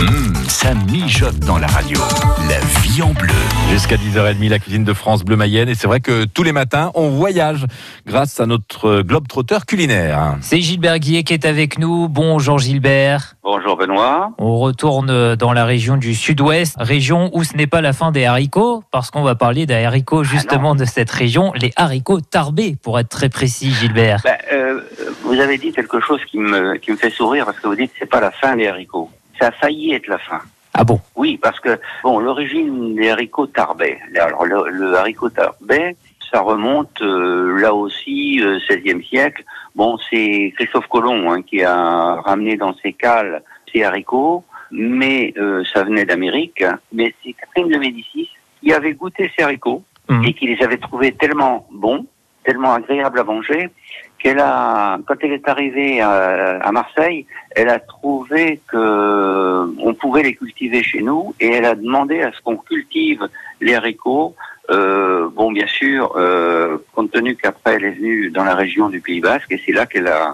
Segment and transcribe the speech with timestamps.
[0.00, 1.98] Hum, ça mijote dans la radio.
[2.48, 3.34] La vie en bleu.
[3.68, 5.68] Jusqu'à 10h30, la cuisine de France Bleu Mayenne.
[5.68, 7.64] Et c'est vrai que tous les matins, on voyage
[8.06, 10.36] grâce à notre globe trotteur culinaire.
[10.40, 12.08] C'est Gilbert Guillet qui est avec nous.
[12.08, 13.34] Bonjour Gilbert.
[13.42, 14.30] Bonjour Benoît.
[14.38, 18.24] On retourne dans la région du sud-ouest, région où ce n'est pas la fin des
[18.24, 23.00] haricots, parce qu'on va parler des haricots justement de cette région, les haricots tarbés, pour
[23.00, 24.20] être très précis, Gilbert.
[24.22, 24.80] Ben, euh,
[25.24, 27.90] vous avez dit quelque chose qui me, qui me fait sourire parce que vous dites
[27.92, 29.10] que c'est pas la fin des haricots.
[29.38, 30.40] Ça a failli être la fin.
[30.74, 31.00] Ah bon?
[31.16, 33.98] Oui, parce que bon, l'origine des haricots tarbais.
[34.20, 35.96] Alors le, le haricot tarbais,
[36.30, 39.44] ça remonte euh, là aussi euh, 16e siècle.
[39.74, 45.62] Bon, c'est Christophe Colomb hein, qui a ramené dans ses cales ces haricots, mais euh,
[45.72, 46.64] ça venait d'Amérique.
[46.92, 48.28] Mais c'est Catherine de Médicis
[48.62, 50.24] qui avait goûté ces haricots Mhm.
[50.24, 52.06] et qui les avait trouvés tellement bons,
[52.48, 53.68] tellement agréables à manger,
[54.18, 56.12] qu'elle a, quand elle est arrivée à,
[56.68, 58.82] à Marseille, elle a trouvé que
[59.88, 63.22] on pouvait les cultiver chez nous et elle a demandé à ce qu'on cultive
[63.60, 64.34] les haricots.
[64.70, 69.00] Euh, bon, bien sûr, euh, compte tenu qu'après elle est venue dans la région du
[69.06, 70.32] Pays Basque et c'est là qu'elle a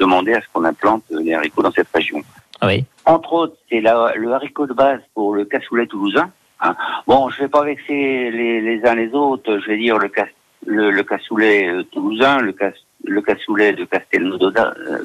[0.00, 2.20] demandé à ce qu'on implante les haricots dans cette région.
[2.60, 2.84] Ah Oui.
[3.06, 6.28] Entre autres, c'est le haricot de base pour le cassoulet toulousain.
[6.60, 6.74] hein.
[7.08, 9.58] Bon, je vais pas vexer les, les uns les autres.
[9.62, 10.26] Je vais dire le, cas-
[10.66, 12.72] le, le cassoulet euh, toulousain, le, cas-
[13.04, 13.84] le cassoulet de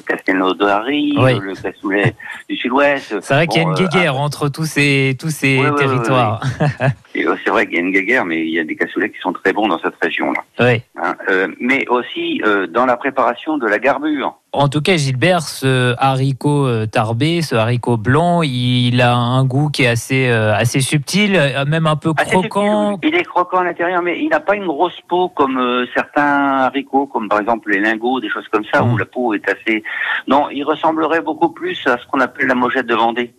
[0.06, 1.32] Castelnaudary, euh, Oui.
[1.34, 2.14] euh, le cassoulet
[2.48, 3.16] du sud-ouest.
[3.20, 5.70] C'est vrai qu'il y a une euh, guéguerre entre tous ces, tous ces Ouais, ouais,
[5.70, 6.40] ouais, territoires.
[7.14, 9.32] c'est vrai qu'il y a une guéguerre, mais il y a des cassoulets qui sont
[9.32, 10.42] très bons dans cette région-là.
[10.60, 10.82] Oui.
[11.02, 11.14] hein.
[11.30, 14.34] Euh, mais aussi euh, dans la préparation de la garbure.
[14.58, 19.68] En tout cas, Gilbert, ce haricot euh, tarbé, ce haricot blanc, il a un goût
[19.68, 22.94] qui est assez, euh, assez subtil, euh, même un peu Assez croquant.
[22.94, 23.10] subtil.
[23.10, 27.06] Il est croquant à l'intérieur, mais il n'a pas une grosse peau comme certains haricots,
[27.06, 29.84] comme par exemple les lingots, des choses comme ça, où la peau est assez.
[30.26, 33.32] Non, il ressemblerait beaucoup plus à ce qu'on appelle la mojette de Vendée.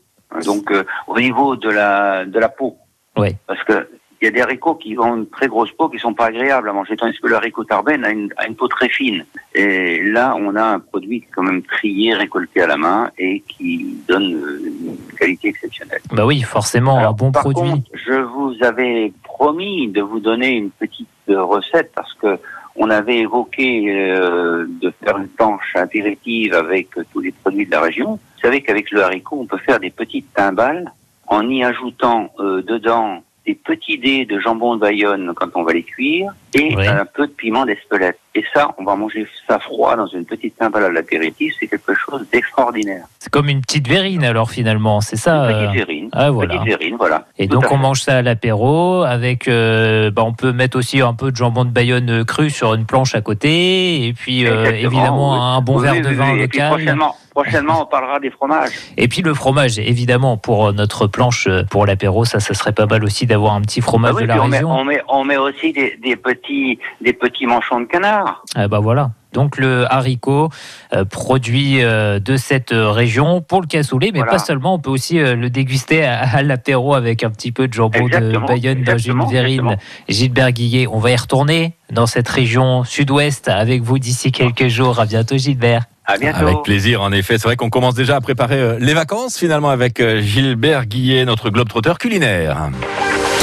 [0.46, 2.78] Donc euh, au niveau de la de la peau.
[3.18, 3.36] Oui.
[3.48, 3.90] Parce que
[4.22, 6.70] il y a des haricots qui ont une très grosse peau, qui sont pas agréables
[6.70, 9.26] à manger, tandis que le haricot tarbène a une, a une peau très fine.
[9.56, 13.98] Et là, on a un produit quand même trié, récolté à la main et qui
[14.08, 16.02] donne une qualité exceptionnelle.
[16.12, 17.70] Bah oui, forcément, un bon par produit.
[17.72, 22.38] contre, je vous avais promis de vous donner une petite euh, recette parce que
[22.80, 27.72] on avait évoqué euh, de faire une planche apéritive avec euh, tous les produits de
[27.72, 28.12] la région.
[28.12, 30.92] Vous savez qu'avec le haricot, on peut faire des petites timbales
[31.28, 35.74] en y ajoutant euh, dedans des petits dés de jambon de Bayonne quand on va
[35.74, 36.88] les cuire et Oui.
[36.88, 38.20] un peu de piment d'Espelette.
[38.36, 41.56] Et ça, on va manger ça froid dans une petite timbale à l'apéritif.
[41.60, 43.06] C'est quelque chose d'extraordinaire.
[43.18, 46.10] C'est comme une petite verrine alors finalement, c'est ça Une euh, petite verrine.
[46.14, 46.54] Ah voilà.
[46.56, 47.26] Petite verrine, voilà.
[47.40, 47.82] Et Tout donc on fait.
[47.82, 51.66] mange ça à l'apéro avec, euh, bah, on peut mettre aussi un peu de jambon
[51.66, 55.40] de Bayonne euh, cru sur une planche à côté, et puis euh, évidemment oui.
[55.42, 56.42] un bon Oui, verre oui, de vin oui.
[56.42, 56.70] Et puis local.
[56.78, 58.72] prochainement, prochainement, on parlera des fromages.
[58.98, 63.04] Et puis le fromage, évidemment, pour notre planche pour l'apéro, ça, ça serait pas mal
[63.04, 64.72] aussi d'avoir un petit fromage Ah de la on, met, région.
[64.72, 68.19] on, met, on met aussi des, des petits, des petits manchons de canard.
[68.56, 69.12] Bah voilà.
[69.32, 70.50] Donc le haricot,
[70.92, 74.32] euh, produit euh, de cette euh, région pour le cassoulet, mais Voilà.
[74.34, 77.68] pas seulement, on peut aussi euh, le déguster à, à l'apéro avec un petit peu
[77.68, 79.76] de jambon de Bayonne dans une exactement.
[80.08, 85.00] Gilbert Guillet, on va y retourner dans cette région sud-ouest avec vous d'ici quelques jours.
[85.00, 85.84] À bientôt Gilbert.
[86.06, 86.40] À bientôt.
[86.40, 87.38] Avec plaisir, en effet.
[87.38, 91.70] C'est vrai qu'on commence déjà à préparer les vacances finalement avec Gilbert Guillet, notre globe
[91.70, 92.70] trotteur culinaire.